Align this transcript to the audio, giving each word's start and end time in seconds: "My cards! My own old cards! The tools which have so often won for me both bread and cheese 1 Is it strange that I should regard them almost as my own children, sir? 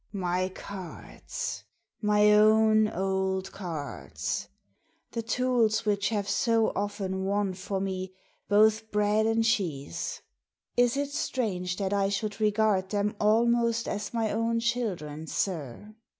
"My 0.29 0.49
cards! 0.49 1.63
My 2.01 2.31
own 2.33 2.87
old 2.87 3.51
cards! 3.51 4.47
The 5.11 5.21
tools 5.21 5.85
which 5.85 6.09
have 6.09 6.27
so 6.27 6.71
often 6.75 7.23
won 7.23 7.53
for 7.53 7.79
me 7.79 8.11
both 8.49 8.89
bread 8.89 9.27
and 9.27 9.43
cheese 9.43 10.23
1 10.75 10.85
Is 10.85 10.97
it 10.97 11.11
strange 11.11 11.77
that 11.77 11.93
I 11.93 12.09
should 12.09 12.41
regard 12.41 12.89
them 12.89 13.15
almost 13.21 13.87
as 13.87 14.11
my 14.11 14.31
own 14.31 14.59
children, 14.59 15.27
sir? 15.27 15.93